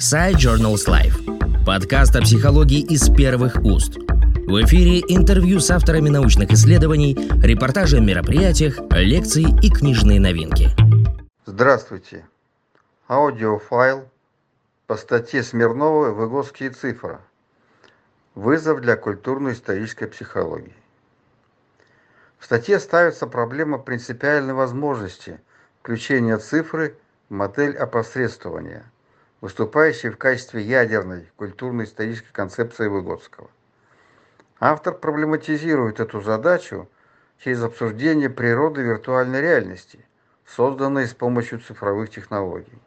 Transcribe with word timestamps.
Side 0.00 0.36
Journals 0.36 0.88
Life. 0.88 1.64
Подкаст 1.66 2.16
о 2.16 2.22
психологии 2.22 2.80
из 2.80 3.14
первых 3.14 3.56
уст. 3.62 3.98
В 3.98 4.64
эфире 4.64 5.00
интервью 5.00 5.60
с 5.60 5.70
авторами 5.70 6.08
научных 6.08 6.50
исследований, 6.52 7.14
репортажи 7.42 7.98
о 7.98 8.00
мероприятиях, 8.00 8.78
лекции 8.92 9.44
и 9.62 9.68
книжные 9.68 10.18
новинки. 10.18 10.70
Здравствуйте. 11.44 12.24
Аудиофайл 13.08 14.08
по 14.86 14.96
статье 14.96 15.42
Смирновой 15.42 16.14
«Выгоски 16.14 16.70
цифра. 16.70 17.20
Вызов 18.34 18.80
для 18.80 18.96
культурно-исторической 18.96 20.06
психологии». 20.06 20.76
В 22.38 22.46
статье 22.46 22.80
ставится 22.80 23.26
проблема 23.26 23.76
принципиальной 23.76 24.54
возможности 24.54 25.38
включения 25.82 26.38
цифры 26.38 26.96
в 27.28 27.34
модель 27.34 27.76
опосредствования– 27.76 28.90
выступающий 29.40 30.10
в 30.10 30.18
качестве 30.18 30.62
ядерной 30.62 31.30
культурно-исторической 31.36 32.32
концепции 32.32 32.88
Выгодского. 32.88 33.50
Автор 34.58 34.94
проблематизирует 34.94 36.00
эту 36.00 36.20
задачу 36.20 36.88
через 37.38 37.62
обсуждение 37.62 38.28
природы 38.28 38.82
виртуальной 38.82 39.40
реальности, 39.40 40.04
созданной 40.46 41.06
с 41.06 41.14
помощью 41.14 41.60
цифровых 41.60 42.10
технологий. 42.10 42.78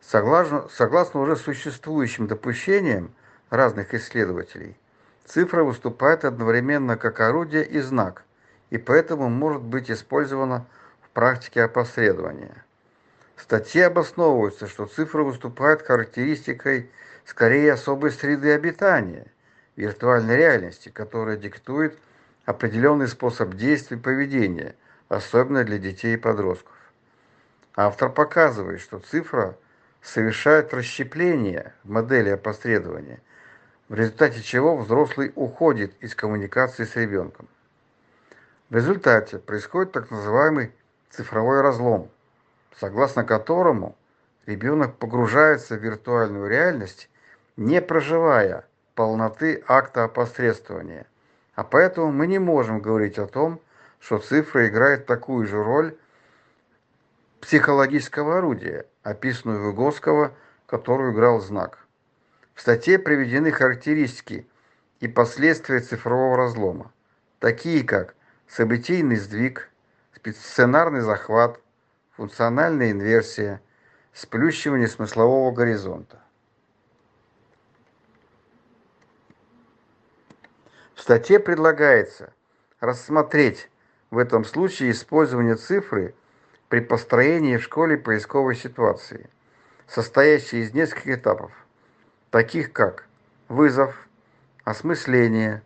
Согласно, 0.00 0.68
согласно 0.70 1.20
уже 1.20 1.36
существующим 1.36 2.26
допущениям 2.26 3.14
разных 3.50 3.92
исследователей, 3.92 4.78
цифра 5.26 5.62
выступает 5.62 6.24
одновременно 6.24 6.96
как 6.96 7.20
орудие 7.20 7.66
и 7.66 7.80
знак, 7.80 8.24
и 8.70 8.78
поэтому 8.78 9.28
может 9.28 9.60
быть 9.60 9.90
использована 9.90 10.66
в 11.02 11.10
практике 11.10 11.62
опосредования– 11.64 12.64
статье 13.42 13.86
обосновывается, 13.86 14.66
что 14.66 14.86
цифры 14.86 15.24
выступают 15.24 15.82
характеристикой 15.82 16.90
скорее 17.24 17.72
особой 17.72 18.10
среды 18.10 18.52
обитания, 18.52 19.26
виртуальной 19.76 20.36
реальности, 20.36 20.88
которая 20.88 21.36
диктует 21.36 21.98
определенный 22.44 23.08
способ 23.08 23.54
действий 23.54 23.96
и 23.96 24.00
поведения, 24.00 24.74
особенно 25.08 25.64
для 25.64 25.78
детей 25.78 26.14
и 26.14 26.18
подростков. 26.18 26.74
Автор 27.76 28.10
показывает, 28.10 28.80
что 28.80 28.98
цифра 28.98 29.56
совершает 30.02 30.74
расщепление 30.74 31.72
в 31.84 31.90
модели 31.90 32.30
опосредования, 32.30 33.20
в 33.88 33.94
результате 33.94 34.42
чего 34.42 34.76
взрослый 34.76 35.32
уходит 35.34 35.94
из 36.00 36.14
коммуникации 36.14 36.84
с 36.84 36.96
ребенком. 36.96 37.48
В 38.68 38.76
результате 38.76 39.38
происходит 39.38 39.92
так 39.92 40.10
называемый 40.10 40.72
цифровой 41.10 41.60
разлом– 41.60 42.10
согласно 42.78 43.24
которому 43.24 43.96
ребенок 44.46 44.96
погружается 44.96 45.76
в 45.76 45.82
виртуальную 45.82 46.48
реальность, 46.48 47.08
не 47.56 47.80
проживая 47.80 48.66
полноты 48.94 49.62
акта 49.66 50.04
опосредствования. 50.04 51.06
А 51.54 51.64
поэтому 51.64 52.12
мы 52.12 52.26
не 52.26 52.38
можем 52.38 52.80
говорить 52.80 53.18
о 53.18 53.26
том, 53.26 53.60
что 53.98 54.18
цифра 54.18 54.68
играет 54.68 55.06
такую 55.06 55.46
же 55.46 55.62
роль 55.62 55.96
психологического 57.40 58.38
орудия, 58.38 58.86
описанную 59.02 59.62
Выгодского, 59.62 60.32
которую 60.66 61.12
играл 61.12 61.40
знак. 61.40 61.78
В 62.54 62.60
статье 62.60 62.98
приведены 62.98 63.50
характеристики 63.50 64.46
и 65.00 65.08
последствия 65.08 65.80
цифрового 65.80 66.36
разлома, 66.36 66.92
такие 67.38 67.84
как 67.84 68.14
событийный 68.48 69.16
сдвиг, 69.16 69.70
сценарный 70.24 71.00
захват, 71.00 71.60
функциональная 72.20 72.90
инверсия, 72.90 73.62
сплющивание 74.12 74.88
смыслового 74.88 75.52
горизонта. 75.52 76.20
В 80.94 81.00
статье 81.00 81.40
предлагается 81.40 82.34
рассмотреть 82.78 83.70
в 84.10 84.18
этом 84.18 84.44
случае 84.44 84.90
использование 84.90 85.54
цифры 85.54 86.14
при 86.68 86.80
построении 86.80 87.56
в 87.56 87.62
школе 87.62 87.96
поисковой 87.96 88.54
ситуации, 88.54 89.30
состоящей 89.88 90.60
из 90.60 90.74
нескольких 90.74 91.20
этапов, 91.20 91.52
таких 92.28 92.74
как 92.74 93.06
вызов, 93.48 93.96
осмысление, 94.64 95.62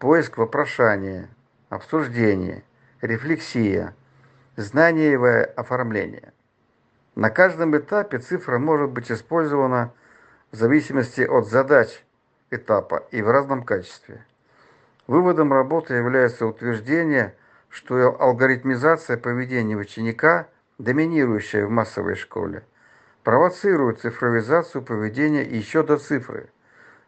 поиск 0.00 0.36
вопрошания, 0.36 1.28
обсуждение, 1.68 2.64
рефлексия– 3.02 3.94
знаниевое 4.56 5.44
оформление. 5.44 6.32
На 7.14 7.30
каждом 7.30 7.76
этапе 7.76 8.18
цифра 8.18 8.58
может 8.58 8.90
быть 8.90 9.10
использована 9.12 9.92
в 10.50 10.56
зависимости 10.56 11.22
от 11.22 11.46
задач 11.48 12.02
этапа 12.50 13.06
и 13.10 13.22
в 13.22 13.30
разном 13.30 13.62
качестве. 13.64 14.24
Выводом 15.06 15.52
работы 15.52 15.94
является 15.94 16.46
утверждение, 16.46 17.34
что 17.68 18.20
алгоритмизация 18.20 19.16
поведения 19.16 19.76
ученика, 19.76 20.48
доминирующая 20.78 21.66
в 21.66 21.70
массовой 21.70 22.16
школе, 22.16 22.64
провоцирует 23.22 24.00
цифровизацию 24.00 24.82
поведения 24.82 25.42
еще 25.42 25.82
до 25.82 25.98
цифры. 25.98 26.48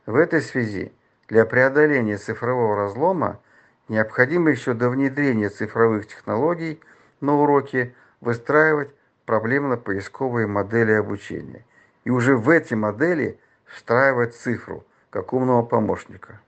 В 0.07 0.17
этой 0.17 0.43
связи 0.43 0.93
для 1.29 1.45
преодоления 1.45 2.19
цифрового 2.19 2.77
разлома 2.77 3.41
необходимо 3.89 4.51
еще 4.51 4.75
до 4.75 4.91
внедрения 4.91 5.49
цифровых 5.49 6.07
технологий– 6.07 6.81
на 7.21 7.35
уроке 7.35 7.95
выстраивать 8.21 8.91
проблемно-поисковые 9.27 10.47
модели 10.47 10.93
обучения 10.93 11.65
и 12.05 12.11
уже 12.11 12.37
в 12.37 12.49
эти 12.49 12.75
модели 12.75 13.39
встраивать 13.67 14.35
цифру 14.35 14.85
как 15.11 15.33
умного 15.33 15.63
помощника. 15.63 16.41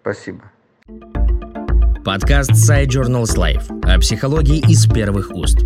Спасибо. 0.00 0.42
Подкаст 2.04 2.50
Side 2.52 2.88
Journals 2.88 3.36
Life 3.36 3.80
о 3.84 3.98
психологии 4.00 4.58
из 4.70 4.86
первых 4.92 5.30
уст. 5.30 5.58